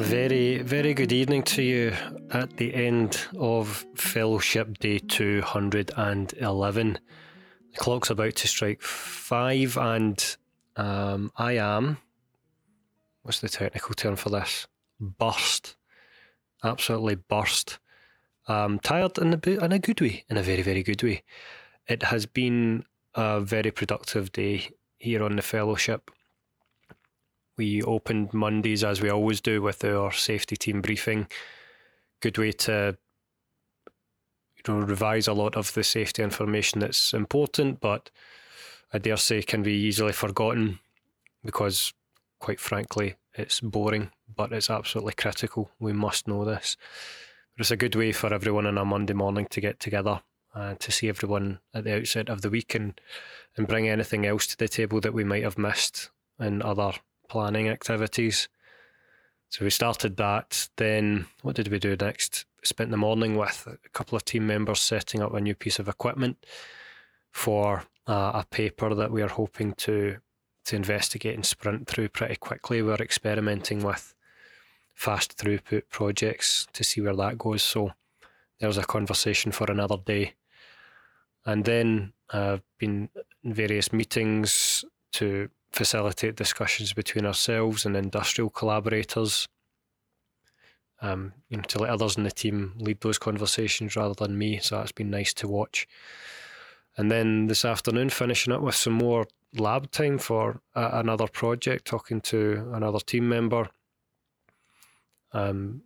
[0.00, 1.92] very very good evening to you
[2.30, 6.98] at the end of Fellowship Day 211.
[7.72, 10.36] The clock's about to strike five, and
[10.76, 11.98] um, I am.
[13.22, 14.66] What's the technical term for this?
[14.98, 15.76] Burst.
[16.64, 17.78] Absolutely burst.
[18.48, 21.22] Um, tired in a, in a good way, in a very, very good way.
[21.86, 22.84] It has been
[23.14, 26.10] a very productive day here on the Fellowship.
[27.56, 31.26] We opened Mondays as we always do with our safety team briefing.
[32.20, 32.96] Good way to
[34.56, 38.10] you know revise a lot of the safety information that's important, but
[38.92, 40.78] I dare say can be easily forgotten
[41.44, 41.92] because,
[42.38, 45.70] quite frankly, it's boring, but it's absolutely critical.
[45.78, 46.76] We must know this.
[47.56, 50.22] But it's a good way for everyone on a Monday morning to get together
[50.54, 53.00] and to see everyone at the outset of the week and,
[53.56, 56.92] and bring anything else to the table that we might have missed in other
[57.32, 58.48] planning activities.
[59.48, 60.68] So we started that.
[60.76, 62.44] Then what did we do next?
[62.62, 65.88] Spent the morning with a couple of team members setting up a new piece of
[65.88, 66.36] equipment
[67.30, 70.18] for uh, a paper that we are hoping to
[70.64, 72.82] to investigate and sprint through pretty quickly.
[72.82, 74.14] We're experimenting with
[74.94, 77.62] fast throughput projects to see where that goes.
[77.62, 77.92] So
[78.60, 80.34] there's a conversation for another day.
[81.46, 83.08] And then I've been
[83.42, 89.48] in various meetings to facilitate discussions between ourselves and industrial collaborators.
[91.00, 94.58] Um, you know, to let others in the team lead those conversations rather than me.
[94.58, 95.88] So that's been nice to watch.
[96.96, 102.20] And then this afternoon, finishing up with some more lab time for another project, talking
[102.22, 103.68] to another team member,
[105.32, 105.82] um,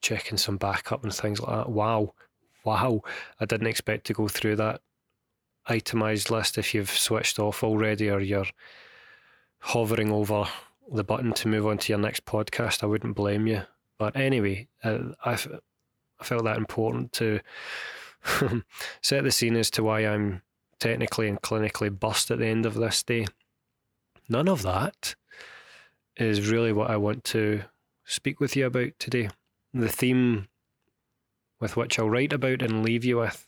[0.00, 1.70] checking some backup and things like that.
[1.70, 2.14] Wow,
[2.64, 3.02] wow!
[3.38, 4.80] I didn't expect to go through that
[5.66, 8.46] itemized list if you've switched off already or you're
[9.60, 10.46] hovering over
[10.90, 13.62] the button to move on to your next podcast, I wouldn't blame you.
[13.98, 17.40] But anyway, uh, I, I felt that important to
[19.02, 20.42] set the scene as to why I'm
[20.78, 23.26] technically and clinically bust at the end of this day.
[24.28, 25.14] None of that
[26.16, 27.62] is really what I want to
[28.04, 29.30] speak with you about today.
[29.72, 30.48] The theme
[31.60, 33.46] with which I'll write about and leave you with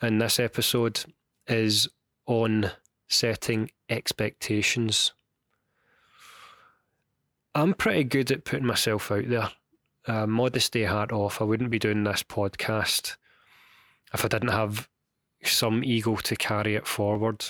[0.00, 1.04] in this episode
[1.46, 1.88] is
[2.26, 2.70] on
[3.08, 5.12] setting expectations.
[7.54, 9.50] I'm pretty good at putting myself out there.
[10.06, 13.16] Uh, modesty hat off, I wouldn't be doing this podcast
[14.14, 14.88] if I didn't have
[15.44, 17.44] some ego to carry it forward.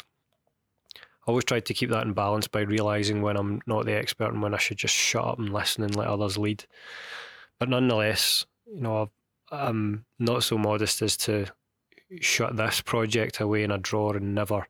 [0.97, 4.33] I always tried to keep that in balance by realizing when I'm not the expert
[4.33, 6.65] and when I should just shut up and listen and let others lead.
[7.59, 9.11] But nonetheless, you know,
[9.51, 11.47] I'm not so modest as to
[12.21, 14.67] shut this project away in a drawer and never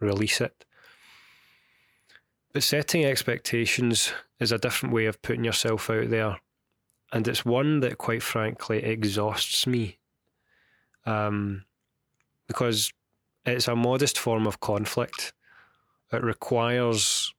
[0.00, 0.64] release it.
[2.52, 6.38] But setting expectations is a different way of putting yourself out there.
[7.12, 9.98] And it's one that, quite frankly, exhausts me.
[11.06, 11.64] Um,
[12.46, 12.92] because
[13.44, 15.32] it's a modest form of conflict.
[16.12, 17.34] It requires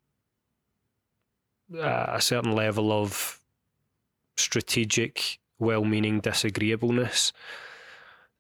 [1.75, 3.41] uh, a certain level of
[4.37, 7.33] strategic, well meaning disagreeableness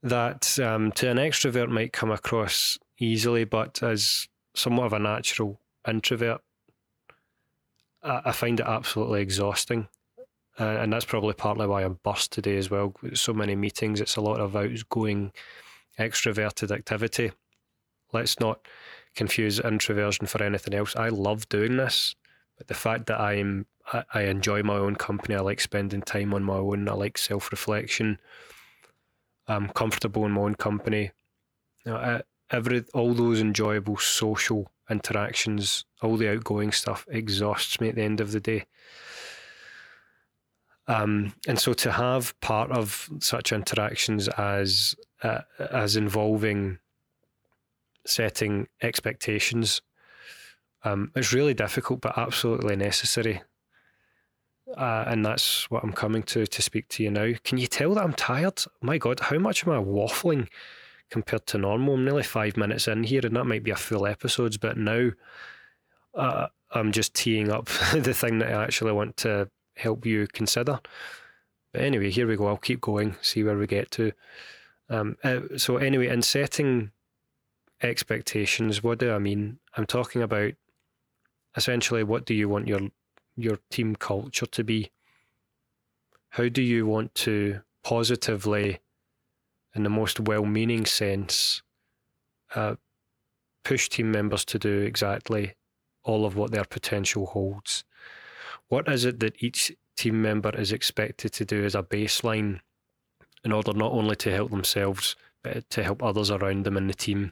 [0.01, 5.59] that um, to an extrovert might come across easily, but as somewhat of a natural
[5.87, 6.41] introvert,
[8.03, 9.87] I, I find it absolutely exhausting.
[10.59, 12.93] Uh, and that's probably partly why I'm burst today as well.
[13.13, 15.31] So many meetings, it's a lot of outgoing,
[15.97, 17.31] extroverted activity.
[18.11, 18.67] Let's not
[19.15, 20.95] confuse introversion for anything else.
[20.95, 22.15] I love doing this,
[22.57, 26.33] but the fact that I'm I, I enjoy my own company, I like spending time
[26.33, 28.19] on my own, I like self reflection.
[29.47, 31.11] I'm comfortable in my own company.
[31.85, 32.21] You know,
[32.51, 38.19] every all those enjoyable social interactions, all the outgoing stuff exhausts me at the end
[38.19, 38.65] of the day.
[40.87, 46.79] Um, and so to have part of such interactions as uh, as involving
[48.05, 49.81] setting expectations,
[50.83, 53.43] um, it's really difficult but absolutely necessary.
[54.75, 57.33] Uh, and that's what I'm coming to to speak to you now.
[57.43, 58.63] Can you tell that I'm tired?
[58.81, 60.47] My God, how much am I waffling?
[61.09, 61.95] Compared to normal.
[61.95, 65.11] I'm nearly five minutes in here, and that might be a full episodes, but now
[66.13, 70.79] uh, I'm just teeing up the thing that I actually want to help you consider.
[71.71, 72.47] But anyway, here we go.
[72.47, 74.11] I'll keep going, see where we get to.
[74.89, 76.91] Um, uh, so, anyway, in setting
[77.81, 79.59] expectations, what do I mean?
[79.77, 80.53] I'm talking about
[81.55, 82.89] essentially what do you want your
[83.35, 84.91] your team culture to be?
[86.29, 88.79] How do you want to positively
[89.79, 91.61] in the most well meaning sense,
[92.53, 92.75] uh,
[93.63, 95.55] push team members to do exactly
[96.03, 97.85] all of what their potential holds.
[98.67, 102.59] What is it that each team member is expected to do as a baseline
[103.45, 106.93] in order not only to help themselves, but to help others around them in the
[106.93, 107.31] team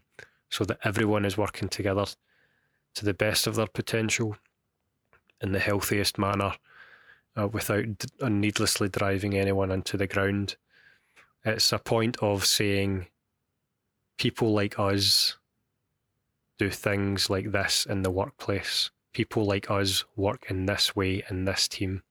[0.50, 2.06] so that everyone is working together
[2.96, 4.38] to the best of their potential
[5.42, 6.54] in the healthiest manner
[7.36, 10.56] uh, without d- needlessly driving anyone into the ground.
[11.48, 13.08] It's a point of saying
[14.18, 15.38] people like us
[16.60, 18.92] do things like this in the workplace.
[19.14, 22.04] People like us work in this way in this team.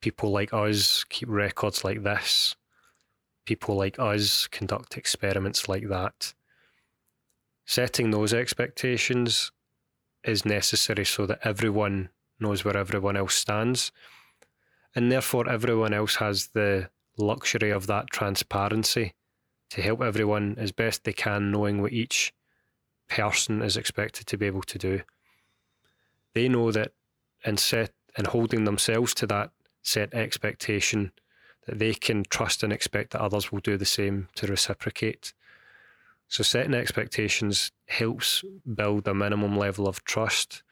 [0.00, 2.54] People like us keep records like this.
[3.44, 6.32] People like us conduct experiments like that.
[7.66, 9.50] Setting those expectations
[10.22, 13.90] is necessary so that everyone knows where everyone else stands.
[14.94, 16.88] And therefore, everyone else has the
[17.20, 19.14] luxury of that transparency
[19.70, 22.32] to help everyone as best they can, knowing what each
[23.08, 25.02] person is expected to be able to do.
[26.34, 26.92] They know that
[27.44, 29.50] in set and holding themselves to that
[29.82, 31.12] set expectation,
[31.66, 35.32] that they can trust and expect that others will do the same to reciprocate.
[36.28, 38.44] So setting expectations helps
[38.74, 40.62] build a minimum level of trust,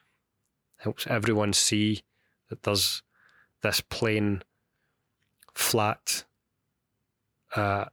[0.78, 2.02] helps everyone see
[2.48, 3.02] that there's
[3.62, 4.42] this plain,
[5.54, 6.24] flat,
[7.56, 7.86] uh,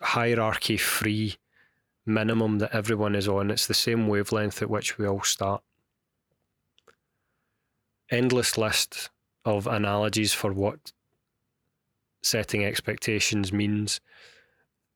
[0.00, 1.36] hierarchy free
[2.06, 3.50] minimum that everyone is on.
[3.50, 5.62] It's the same wavelength at which we all start.
[8.10, 9.10] Endless list
[9.44, 10.92] of analogies for what
[12.22, 14.00] setting expectations means.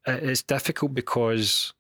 [0.07, 1.73] It's difficult because,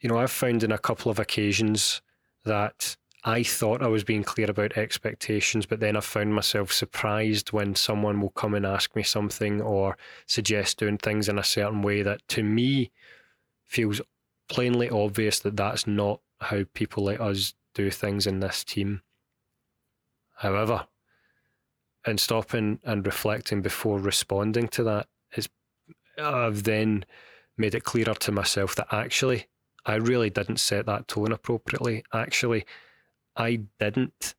[0.00, 2.00] you know, I've found in a couple of occasions
[2.44, 2.96] that
[3.28, 7.74] I thought I was being clear about expectations, but then I found myself surprised when
[7.74, 12.02] someone will come and ask me something or suggest doing things in a certain way
[12.02, 12.92] that to me
[13.64, 14.00] feels
[14.48, 19.02] plainly obvious that that's not how people like us do things in this team.
[20.36, 20.86] However,
[22.06, 25.08] in stopping and reflecting before responding to that,
[26.16, 27.04] I've then
[27.58, 29.48] made it clearer to myself that actually
[29.84, 32.04] I really didn't set that tone appropriately.
[32.12, 32.64] Actually,
[33.36, 34.34] I didn't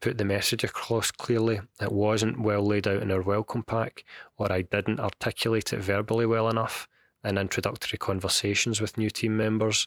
[0.00, 1.60] put the message across clearly.
[1.80, 4.04] It wasn't well laid out in our welcome pack,
[4.38, 6.88] or I didn't articulate it verbally well enough
[7.22, 9.86] in introductory conversations with new team members,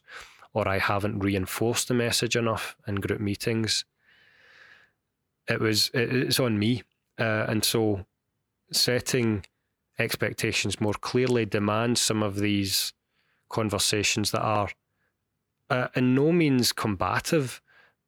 [0.54, 3.86] or I haven't reinforced the message enough in group meetings.
[5.48, 6.84] It was it's on me,
[7.20, 8.06] uh, and so
[8.72, 9.46] setting
[10.00, 12.94] expectations more clearly demands some of these
[13.50, 14.70] conversations that are
[15.70, 17.62] uh, in no means combative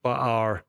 [0.06, 0.64] but are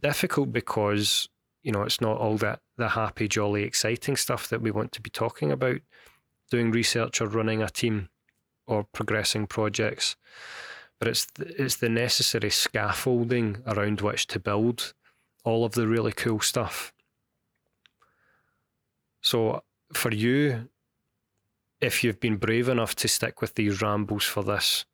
[0.00, 1.28] difficult because
[1.62, 5.00] you know it's not all that the happy, jolly, exciting stuff that we want to
[5.00, 5.76] be talking about.
[6.50, 8.08] Doing research or running a team
[8.66, 10.16] or progressing projects,
[10.98, 14.92] but it's the, it's the necessary scaffolding around which to build
[15.44, 16.92] all of the really cool stuff.
[19.20, 19.62] So
[19.92, 20.68] for you,
[21.80, 24.84] if you've been brave enough to stick with these rambles for this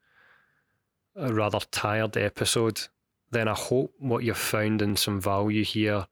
[1.18, 2.88] uh, rather tired episode,
[3.30, 6.06] then I hope what you've found in some value here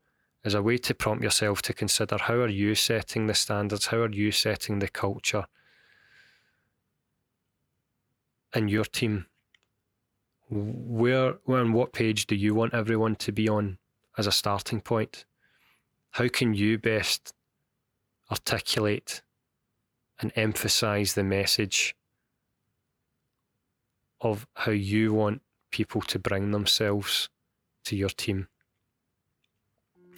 [0.45, 3.99] is a way to prompt yourself to consider how are you setting the standards, how
[3.99, 5.47] are you setting the culture
[8.55, 9.27] in your team?
[10.49, 13.79] Where, where what page do you want everyone to be on
[14.17, 15.25] as a starting point?
[16.13, 17.35] How can you best
[18.31, 19.23] articulate
[20.21, 21.97] and emphasize the message
[24.21, 27.29] of how you want people to bring themselves
[27.85, 28.49] to your team.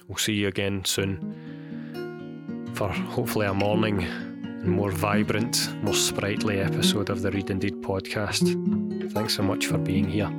[0.07, 7.09] We'll see you again soon for hopefully a morning and more vibrant, more sprightly episode
[7.09, 9.11] of the Reid Indeed podcast.
[9.11, 10.29] Thanks so much for being here.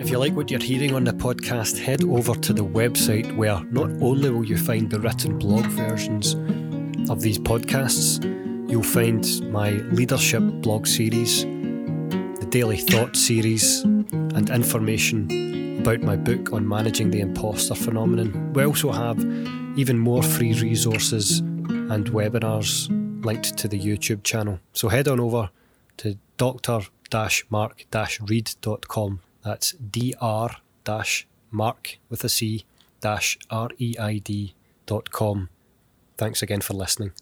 [0.00, 3.60] If you like what you're hearing on the podcast, head over to the website where
[3.70, 6.34] not only will you find the written blog versions
[7.10, 8.22] of these podcasts,
[8.70, 13.84] you'll find my leadership blog series, the Daily Thought series,
[14.38, 18.52] and information about my book on managing the imposter phenomenon.
[18.52, 19.18] We also have
[19.76, 22.88] even more free resources and webinars
[23.24, 24.60] linked to the YouTube channel.
[24.74, 25.50] So head on over
[25.98, 26.82] to dr
[27.50, 27.86] marc
[28.28, 29.20] reid.com.
[29.42, 29.72] That's
[30.84, 32.64] dr-mark with a C
[33.00, 34.54] dash R-E-I-D
[34.86, 35.48] dot com.
[36.16, 37.12] Thanks again for listening.